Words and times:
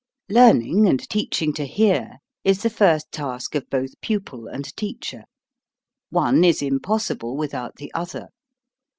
Learning 0.29 0.87
and 0.87 1.07
teaching 1.11 1.53
to 1.53 1.63
hear 1.67 2.17
is 2.43 2.63
the 2.63 2.71
first 2.71 3.11
task 3.11 3.53
of 3.53 3.69
both 3.69 3.93
pupil 4.01 4.47
and 4.47 4.75
teacher. 4.75 5.25
One 6.09 6.43
is 6.43 6.61
impos 6.61 7.15
sible 7.15 7.35
without 7.37 7.75
the 7.75 7.91
other. 7.93 8.29